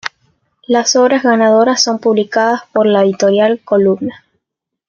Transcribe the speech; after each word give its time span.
Las 0.65 0.95
obras 0.95 1.21
ganadoras 1.21 1.83
son 1.83 1.99
publicada 1.99 2.65
por 2.73 2.87
la 2.87 3.03
Editorial 3.03 3.59
Columna. 3.63 4.25